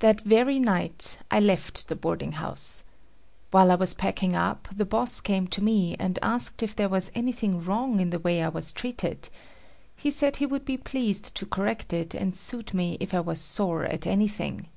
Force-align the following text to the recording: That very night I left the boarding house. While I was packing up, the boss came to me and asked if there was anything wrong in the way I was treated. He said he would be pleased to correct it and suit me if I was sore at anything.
That 0.00 0.20
very 0.20 0.58
night 0.58 1.16
I 1.30 1.40
left 1.40 1.88
the 1.88 1.96
boarding 1.96 2.32
house. 2.32 2.84
While 3.50 3.70
I 3.70 3.76
was 3.76 3.94
packing 3.94 4.34
up, 4.36 4.68
the 4.70 4.84
boss 4.84 5.22
came 5.22 5.46
to 5.46 5.64
me 5.64 5.96
and 5.98 6.18
asked 6.20 6.62
if 6.62 6.76
there 6.76 6.90
was 6.90 7.10
anything 7.14 7.64
wrong 7.64 7.98
in 7.98 8.10
the 8.10 8.18
way 8.18 8.42
I 8.42 8.50
was 8.50 8.70
treated. 8.70 9.30
He 9.96 10.10
said 10.10 10.36
he 10.36 10.44
would 10.44 10.66
be 10.66 10.76
pleased 10.76 11.34
to 11.36 11.46
correct 11.46 11.94
it 11.94 12.12
and 12.12 12.36
suit 12.36 12.74
me 12.74 12.98
if 13.00 13.14
I 13.14 13.20
was 13.20 13.40
sore 13.40 13.84
at 13.86 14.06
anything. 14.06 14.68